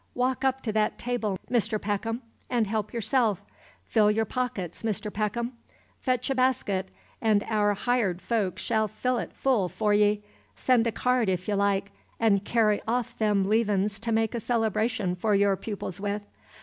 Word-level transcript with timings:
"Walk 0.15 0.43
up 0.43 0.61
to 0.63 0.71
that 0.71 0.97
table, 0.97 1.37
Mr. 1.47 1.79
Peckham, 1.79 2.23
and 2.49 2.65
help 2.65 2.91
yourself! 2.91 3.45
Fill 3.85 4.09
your 4.09 4.25
pockets; 4.25 4.81
Mr. 4.81 5.13
Peckham! 5.13 5.53
Fetch 6.01 6.31
a 6.31 6.33
basket, 6.33 6.89
and 7.21 7.43
our 7.47 7.75
hired 7.75 8.19
folks 8.19 8.63
shall 8.63 8.87
fill 8.87 9.19
it 9.19 9.31
full 9.31 9.69
for 9.69 9.93
ye! 9.93 10.23
Send 10.55 10.87
a 10.87 10.91
cart, 10.91 11.29
if 11.29 11.47
y' 11.47 11.53
like, 11.53 11.91
'n' 12.19 12.39
carry 12.39 12.81
off 12.87 13.15
them 13.19 13.47
leavin's 13.47 13.99
to 13.99 14.11
make 14.11 14.33
a 14.33 14.39
celebration 14.39 15.13
for 15.15 15.35
your 15.35 15.55
pupils 15.55 16.01
with! 16.01 16.23